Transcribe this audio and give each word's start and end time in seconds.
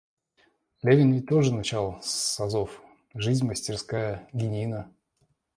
Ленин 0.81 1.13
ведь 1.13 1.27
тоже 1.27 1.53
начал 1.53 2.01
с 2.01 2.39
азов,— 2.39 2.81
жизнь— 3.13 3.45
мастерская 3.47 4.27
геньина. 4.33 4.91